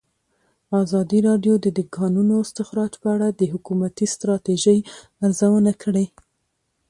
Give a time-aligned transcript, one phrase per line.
[0.83, 4.79] ازادي راډیو د د کانونو استخراج په اړه د حکومتي ستراتیژۍ
[5.25, 6.05] ارزونه کړې.